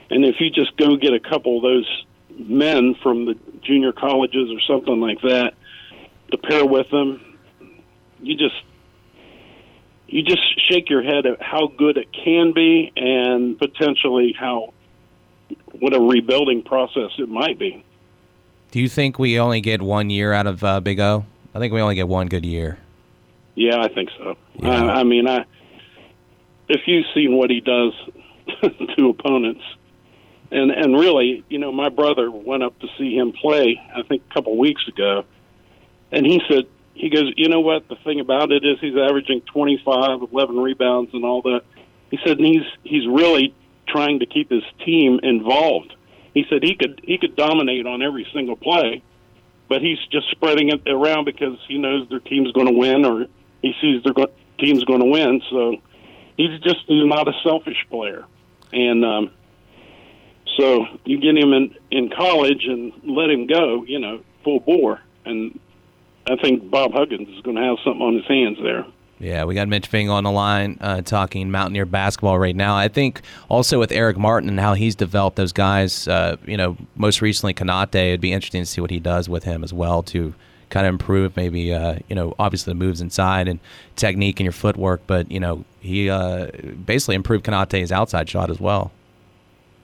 [0.09, 2.05] and if you just go get a couple of those
[2.37, 5.53] men from the junior colleges or something like that
[6.31, 7.37] to pair with them,
[8.21, 8.55] you just
[10.07, 14.73] you just shake your head at how good it can be and potentially how
[15.79, 17.83] what a rebuilding process it might be.
[18.71, 21.25] Do you think we only get one year out of uh, Big O?
[21.53, 22.77] I think we only get one good year.
[23.55, 24.37] Yeah, I think so.
[24.55, 24.69] Yeah.
[24.69, 25.45] I, I mean, I
[26.69, 27.93] if you've seen what he does
[28.97, 29.63] to opponents,
[30.51, 33.81] and and really, you know, my brother went up to see him play.
[33.95, 35.25] I think a couple weeks ago,
[36.11, 37.87] and he said he goes, you know what?
[37.87, 41.61] The thing about it is he's averaging 25, 11 rebounds, and all that.
[42.09, 43.55] He said, and he's he's really
[43.87, 45.95] trying to keep his team involved.
[46.33, 49.03] He said he could he could dominate on every single play,
[49.69, 53.25] but he's just spreading it around because he knows their team's going to win, or
[53.61, 55.41] he sees their go- team's going to win.
[55.49, 55.77] So
[56.35, 58.25] he's just he's not a selfish player,
[58.73, 59.31] and um,
[60.61, 65.01] so you get him in in college and let him go, you know, full bore,
[65.25, 65.59] and
[66.27, 68.85] I think Bob Huggins is going to have something on his hands there.
[69.19, 72.75] Yeah, we got Mitch Vingle on the line uh, talking Mountaineer basketball right now.
[72.75, 76.75] I think also with Erik Martin and how he's developed those guys, uh, you know,
[76.95, 80.01] most recently Konate, it'd be interesting to see what he does with him as well
[80.03, 80.33] to
[80.69, 83.59] kind of improve maybe, uh, you know, obviously the moves inside and
[83.95, 86.47] technique and your footwork, but, you know, he uh,
[86.83, 88.91] basically improved Konate's outside shot as well.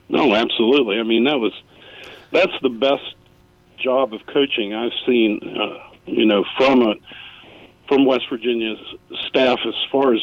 [0.08, 0.98] No, absolutely.
[0.98, 1.52] I mean, that was
[2.32, 3.14] that's the best
[3.78, 6.94] job of coaching I've seen, uh, you know, from a
[7.88, 8.78] from West Virginia's
[9.28, 10.20] staff as far as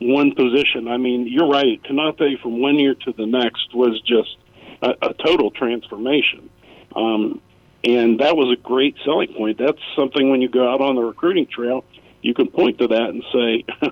[0.00, 0.88] one position.
[0.88, 1.80] I mean, you're right.
[1.82, 4.36] Konate from one year to the next was just
[4.82, 6.50] a, a total transformation.
[6.96, 7.40] Um,
[7.84, 9.58] and that was a great selling point.
[9.58, 11.84] That's something when you go out on the recruiting trail,
[12.22, 13.64] you can point to that and say,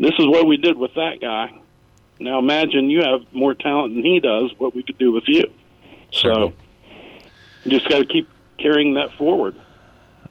[0.00, 1.50] "This is what we did with that guy."
[2.20, 4.50] Now imagine you have more talent than he does.
[4.58, 5.50] What we could do with you.
[6.10, 6.52] So,
[7.64, 8.28] you just got to keep
[8.58, 9.54] carrying that forward.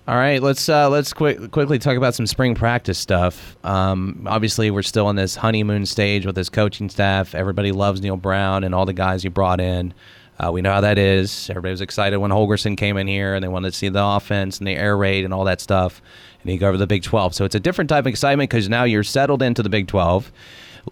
[0.08, 3.58] All right, let's uh, let's quick, quickly talk about some spring practice stuff.
[3.65, 7.36] Um, obviously, we're still in this honeymoon stage with this coaching staff.
[7.36, 9.93] Everybody loves Neal Brown and all the guys you brought in.
[10.39, 11.50] Uh, we know how that is.
[11.50, 14.60] Everybody was excited when Holgorsen came in here, and they wanted to see the offense
[14.60, 16.02] and the air raid and all that stuff.
[16.41, 18.69] And he go over the Big 12, so it's a different type of excitement because
[18.69, 20.32] now you're settled into the Big 12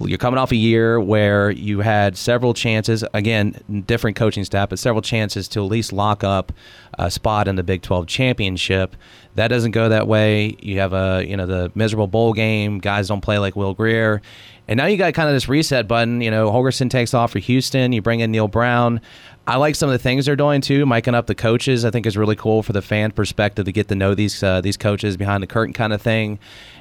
[0.01, 4.79] you're coming off a year where you had several chances, again, different coaching staff, but
[4.79, 6.51] several chances to at least lock up
[6.97, 8.95] a spot in the Big 12 championship.
[9.35, 10.55] That doesn't go that way.
[10.59, 12.79] You have a, you know, the miserable bowl game.
[12.79, 14.21] Guys don't play like Will Grier.
[14.67, 16.21] And now you got kind of this reset button.
[16.21, 17.91] You know, Holgorsen takes off for Houston.
[17.93, 19.01] You bring in Neal Brown.
[19.47, 20.85] I like some of the things they're doing too.
[20.85, 23.87] Miking up the coaches, I think, is really cool for the fan perspective to get
[23.89, 26.39] to know these uh, these coaches behind the curtain kind of thing.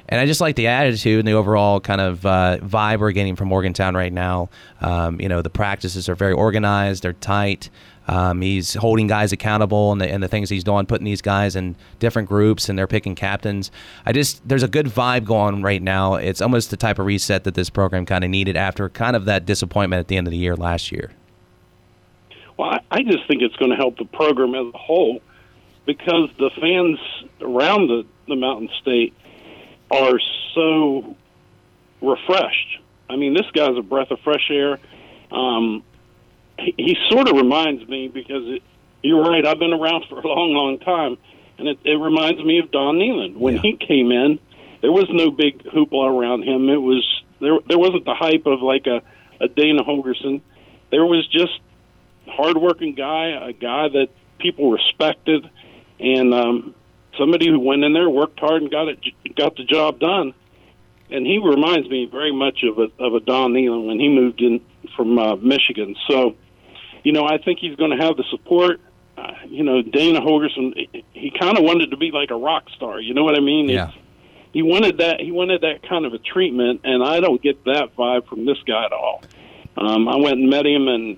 [0.09, 3.35] And I just like the attitude and the overall kind of uh, vibe we're getting
[3.35, 4.49] from Morgantown right now.
[4.81, 7.69] Um, you know, the practices are very organized, they're tight.
[8.07, 11.55] Um, he's holding guys accountable and the, and the things he's doing, putting these guys
[11.55, 13.71] in different groups and they're picking captains.
[14.05, 16.13] I just, there's a good vibe going right now.
[16.13, 19.25] It's almost the type of reset that this program kind of needed after kind of
[19.25, 21.13] that disappointment at the end of the year last year.
[22.57, 25.21] Well, I, I just think it's going to help the program as a whole
[25.85, 26.99] because the fans
[27.41, 29.13] around the, the Mountain State
[29.91, 30.19] are
[30.53, 31.15] so
[32.01, 32.79] refreshed.
[33.09, 34.79] I mean, this guy's a breath of fresh air.
[35.31, 35.83] Um,
[36.57, 38.63] he, he sort of reminds me because it,
[39.03, 39.45] you're right.
[39.45, 41.17] I've been around for a long, long time,
[41.57, 43.61] and it, it reminds me of Don Nehlen when yeah.
[43.61, 44.39] he came in.
[44.81, 46.69] There was no big hoopla around him.
[46.69, 47.05] It was
[47.39, 47.57] there.
[47.67, 49.01] There wasn't the hype of like a,
[49.43, 50.41] a Dana Holgorsen.
[50.91, 51.59] There was just
[52.27, 54.07] hardworking guy, a guy that
[54.39, 55.49] people respected,
[55.99, 56.75] and um,
[57.17, 58.99] somebody who went in there, worked hard, and got it,
[59.35, 60.33] got the job done.
[61.09, 64.41] And he reminds me very much of a of a Don Nehlen when he moved
[64.41, 64.61] in
[64.95, 65.95] from uh, Michigan.
[66.07, 66.35] So,
[67.03, 68.81] you know, I think he's going to have the support.
[69.17, 72.99] Uh, you know, Dana Holgorsen, he kind of wanted to be like a rock star.
[72.99, 73.69] You know what I mean?
[73.69, 73.89] Yeah.
[73.89, 73.97] It's,
[74.51, 75.19] he wanted that.
[75.19, 78.57] He wanted that kind of a treatment, and I don't get that vibe from this
[78.65, 79.21] guy at all.
[79.77, 81.17] Um, I went and met him, and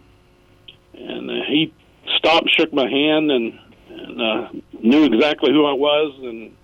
[0.98, 1.74] and uh, he
[2.18, 4.50] stopped, shook my hand, and and uh,
[4.82, 6.56] knew exactly who I was, and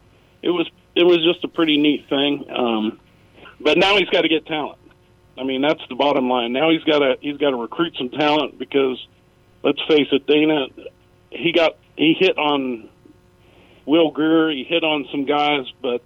[0.42, 2.46] it was it was just a pretty neat thing.
[2.50, 3.00] Um,
[3.60, 4.80] but now he's got to get talent.
[5.38, 6.54] I mean, that's the bottom line.
[6.54, 9.04] Now he's got to he's got to recruit some talent because
[9.64, 10.68] let's face it, Dana,
[11.32, 12.90] he got he hit on
[13.86, 16.04] Will Grier, he hit on some guys, but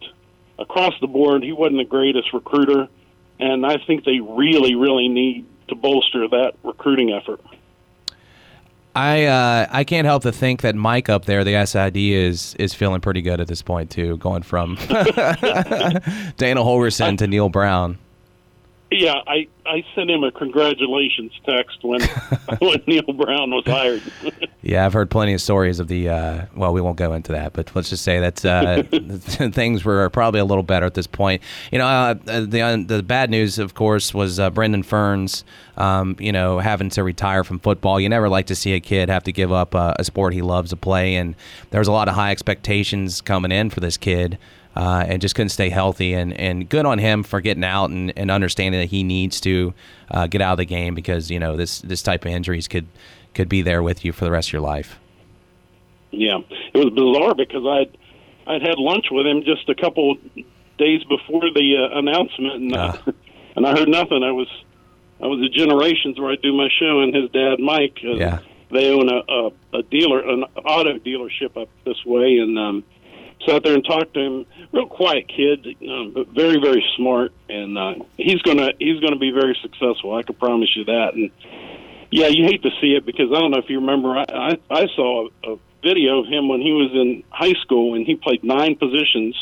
[0.57, 2.87] across the board, he wasn't the greatest recruiter,
[3.39, 7.41] and I think they really really need to bolster that recruiting effort.
[8.97, 12.73] I uh, I can't help to think that Mike up there, the SID, is is
[12.73, 17.99] feeling pretty good at this point too, going from Dana Holgorsen to Neal Brown.
[18.89, 22.02] Yeah, I, I sent him a congratulations text when
[22.60, 24.02] when Neal Brown was hired.
[24.62, 26.08] yeah, I've heard plenty of stories of the.
[26.08, 28.84] Uh, well, we won't go into that, but let's just say that uh,
[29.52, 31.41] things were probably a little better at this point.
[31.69, 32.13] You know, uh,
[32.45, 35.43] the uh, the bad news, of course, was uh, Brendan Ferns.
[35.76, 38.00] Um, you know, having to retire from football.
[38.00, 40.41] You never like to see a kid have to give up uh, a sport he
[40.41, 41.36] loves to play, and
[41.71, 44.39] there was a lot of high expectations coming in for this kid
[44.77, 46.13] uh, and just couldn't stay healthy.
[46.13, 49.73] And, and good on him for getting out and, and understanding that he needs to
[50.11, 52.87] uh, get out of the game because you know this this type of injuries could
[53.33, 54.99] could be there with you for the rest of your life.
[56.11, 56.39] Yeah,
[56.73, 57.97] it was bizarre because I'd
[58.45, 60.15] I'd had lunch with him just a couple
[60.77, 62.97] days before the uh, announcement, and uh,
[63.55, 64.21] and I heard nothing.
[64.23, 64.47] I was
[65.19, 67.97] I was at Generations where I do my show, and his dad Mike.
[68.03, 68.39] Uh, yeah.
[68.69, 72.83] They own a, a, a dealer, an auto dealership up this way, and um,
[73.45, 74.45] sat there and talked to him.
[74.71, 79.32] Real quiet kid, um, but very very smart, and uh, he's gonna he's gonna be
[79.32, 80.15] very successful.
[80.15, 81.13] I can promise you that.
[81.13, 81.32] And
[82.12, 84.17] yeah, you hate to see it because I don't know if you remember.
[84.17, 87.95] I I, I saw a, a video of him when he was in high school,
[87.95, 89.36] and he played nine positions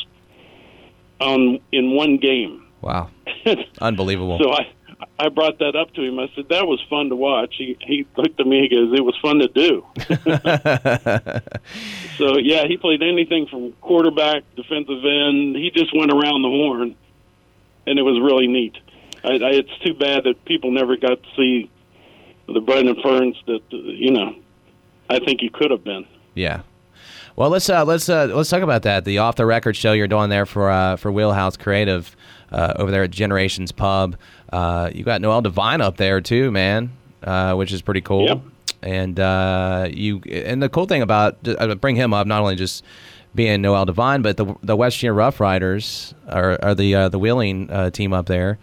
[1.19, 2.65] on in one game.
[2.81, 3.10] Wow,
[3.81, 4.39] unbelievable.
[4.39, 4.67] so I
[5.19, 6.19] I brought that up to him.
[6.19, 7.55] I said that was fun to watch.
[7.58, 8.62] He he looked at me.
[8.62, 9.86] He goes, "It was fun to do."
[12.17, 15.55] so yeah, he played anything from quarterback, defensive end.
[15.55, 16.95] He just went around the horn,
[17.86, 18.78] and it was really neat.
[19.24, 21.69] I, I, it's too bad that people never got to see
[22.47, 24.36] the Brendan Ferns that you know.
[25.09, 26.05] I think he could have been.
[26.34, 26.61] Yeah.
[27.36, 29.03] Well, let's uh, let's uh, let's talk about that.
[29.03, 32.15] The off the record show you're doing there for uh, for Wheelhouse Creative
[32.51, 34.15] uh, over there at Generations Pub.
[34.53, 36.91] Uh, you got Noel Devine up there too, man,
[37.23, 38.25] uh, which is pretty cool.
[38.27, 38.41] Yep.
[38.83, 41.43] and uh, you and the cool thing about
[41.81, 42.86] bring him up not only just
[43.33, 47.19] being Noel Devine, but the the West Virginia Rough Riders are, are the uh, the
[47.19, 48.59] wheeling uh, team up there.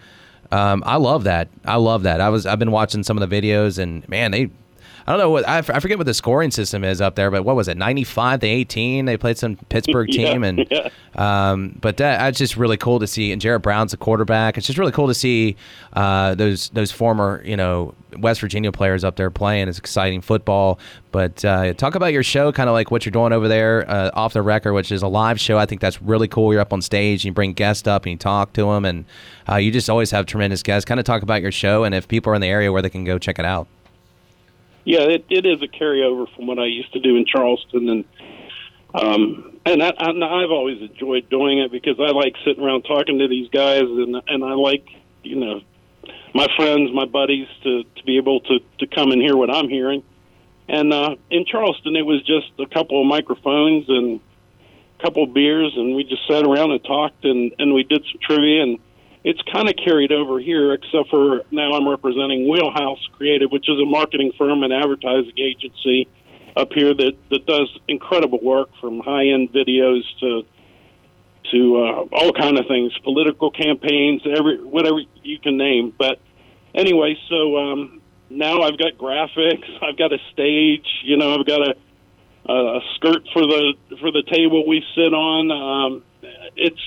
[0.51, 1.49] Um, I love that.
[1.67, 2.23] I love that.
[2.23, 4.51] I was I've been watching some of the videos and man, they
[5.07, 7.57] I don't know what I, forget what the scoring system is up there, but what
[7.57, 9.05] was it, ninety five to eighteen?
[9.05, 10.91] They played some Pittsburgh team, yeah, and yeah.
[11.17, 13.33] um, but that that's just really cool to see.
[13.33, 14.57] And Jarrett Brown's the quarterback.
[14.57, 15.57] It's just really cool to see
[15.95, 19.69] uh, those those former you know West Virginia players up there playing.
[19.69, 20.79] It's exciting football.
[21.11, 24.11] But uh, talk about your show, kind of like what you're doing over there uh,
[24.15, 25.59] off the record, which is a live show.
[25.59, 26.53] I think that's really cool.
[26.53, 29.05] You're up on stage, and you bring guests up, and you talk to them, and
[29.49, 30.85] uh, you just always have tremendous guests.
[30.87, 32.91] Kind of talk about your show, and if people are in the area where they
[32.91, 33.67] can go check it out.
[34.85, 38.05] Yeah, it, it is a carryover from what I used to do in Charleston, and
[38.95, 43.19] um, and I, I, I've always enjoyed doing it because I like sitting around talking
[43.21, 44.87] to these guys, and and I like
[45.23, 45.61] you know
[46.35, 49.69] my friends, my buddies to to be able to to come and hear what I'm
[49.69, 50.03] hearing.
[50.69, 54.21] And uh, in Charleston, it was just a couple of microphones and
[54.99, 58.05] a couple of beers, and we just sat around and talked, and and we did
[58.11, 58.79] some trivia and
[59.25, 63.79] it's kind of carried over here, except for now I'm representing Wheelhouse Creative, which is
[63.81, 66.09] a marketing firm and advertising agency
[66.57, 70.43] up here that, that does incredible work from high end videos to
[71.51, 75.93] to uh, all kind of things, political campaigns, every whatever you can name.
[75.97, 76.19] But
[76.75, 78.01] anyway, so um,
[78.31, 81.75] now I've got graphics, I've got a stage, you know, I've got a
[82.45, 85.51] a skirt for the for the table we sit on.
[85.51, 86.05] Um,
[86.57, 86.81] it's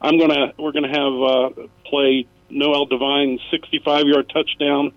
[0.00, 4.92] I'm gonna we're gonna have uh, play Noel Devine's 65 yard touchdown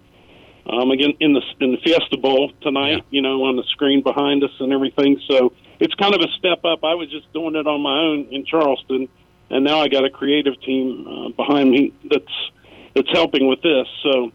[0.68, 2.98] um, again in the in the Fiesta Bowl tonight.
[2.98, 3.02] Yeah.
[3.10, 5.20] You know, on the screen behind us and everything.
[5.30, 6.84] So it's kind of a step up.
[6.84, 9.10] I was just doing it on my own in Charleston,
[9.50, 12.52] and now I got a creative team uh, behind me that's
[12.96, 13.88] that's helping with this.
[14.04, 14.32] So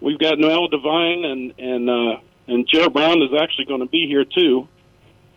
[0.00, 4.06] we've got Noel Devine and and uh, and Joe Brown is actually going to be
[4.06, 4.68] here too.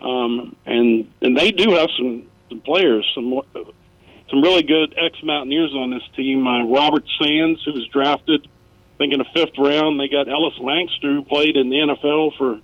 [0.01, 3.41] Um, and and they do have some, some players, some
[4.30, 6.46] some really good ex Mountaineers on this team.
[6.46, 10.00] Uh, Robert Sands, who was drafted, I think in the fifth round.
[10.00, 12.60] They got Ellis Lankster, who played in the NFL for,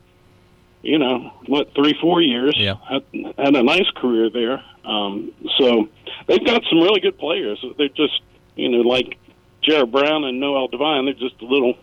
[0.82, 2.56] you know, what three, four years.
[2.58, 2.76] Yeah.
[2.88, 3.04] had,
[3.38, 4.64] had a nice career there.
[4.86, 5.90] Um, so
[6.28, 7.64] they've got some really good players.
[7.78, 8.22] They're just,
[8.56, 9.18] you know, like
[9.64, 11.06] Jarrett Brown and Noel Devine.
[11.06, 11.76] They're just a little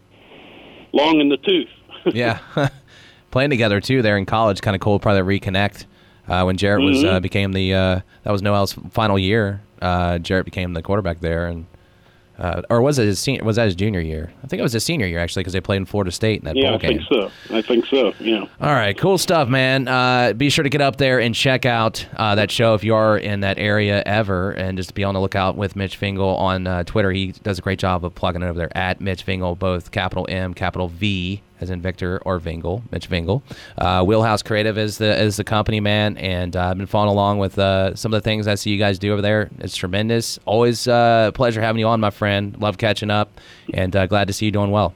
[0.93, 1.68] long in the tooth.
[2.14, 2.39] yeah,
[3.30, 4.99] playing together too there in college, kind of cool.
[5.01, 5.87] Probably reconnect
[6.28, 7.22] uh, when Jarrett was uh, Mhm.
[7.22, 9.60] became the uh, that was Noel's final year.
[9.80, 11.66] Uh, Jarrett became the quarterback there, and
[12.38, 13.44] uh, or was it his senior?
[13.44, 14.32] Was that his junior year?
[14.42, 16.44] I think it was his senior year actually because they played in Florida State in
[16.46, 16.98] that yeah, bowl I game.
[16.98, 17.30] think so.
[17.54, 18.12] I think so.
[18.20, 18.46] Yeah.
[18.60, 19.86] All right, cool stuff, man.
[19.86, 22.94] Uh, be sure to get up there and check out uh, that show if you
[22.94, 26.66] are in that area ever, and just be on the lookout with Mitch Vingle on
[26.66, 27.12] uh, Twitter.
[27.12, 30.26] He does a great job of plugging it over there at Mitch Vingle, both capital
[30.30, 33.40] M, capital V, as in Victor or Vingle, Mitch Vingle.
[33.78, 37.38] Uh, Wheelhouse Creative is the is the company, man, and uh, I've been following along
[37.38, 39.48] with uh, some of the things I see you guys do over there.
[39.60, 40.38] It's tremendous.
[40.44, 42.60] Always uh, a pleasure having you on, my friend.
[42.60, 43.40] Love catching up,
[43.72, 44.94] and uh, glad to see you doing well.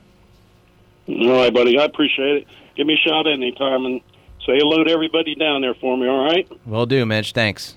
[1.08, 1.78] All right, buddy.
[1.78, 2.46] I appreciate it.
[2.76, 4.00] Give me a shout anytime and
[4.44, 6.08] say hello to everybody down there for me.
[6.08, 6.48] All right.
[6.66, 7.32] Will do, Mitch.
[7.32, 7.76] Thanks.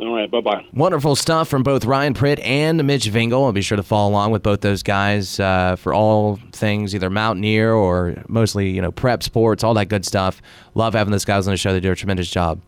[0.00, 0.30] All right.
[0.30, 0.64] Bye bye.
[0.72, 3.44] Wonderful stuff from both Ryan Pritt and Mitch Vingle.
[3.46, 7.10] And be sure to follow along with both those guys uh, for all things either
[7.10, 10.40] Mountaineer or mostly, you know, prep sports, all that good stuff.
[10.74, 11.72] Love having those guys on the show.
[11.72, 12.62] They do a tremendous job.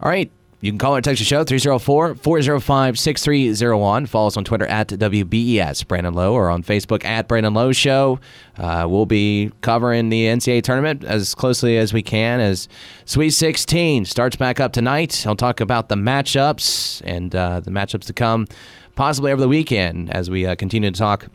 [0.00, 0.30] All right.
[0.60, 4.06] You can call or text the show 304 405 6301.
[4.06, 8.18] Follow us on Twitter at WBES Brandon Lowe or on Facebook at Brandon Lowe Show.
[8.56, 12.68] Uh, we'll be covering the NCAA tournament as closely as we can as
[13.04, 15.24] Sweet 16 starts back up tonight.
[15.28, 18.48] I'll talk about the matchups and uh, the matchups to come
[18.96, 21.28] possibly over the weekend as we uh, continue to talk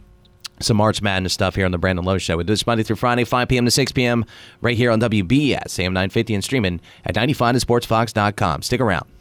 [0.59, 2.35] some March Madness stuff here on the Brandon Lowe Show.
[2.35, 3.63] We do this Monday through Friday, 5 p.m.
[3.63, 4.25] to 6 p.m.
[4.59, 8.61] right here on WBS, AM 950 and streaming at 95sportsfox.com.
[8.61, 9.12] Stick around.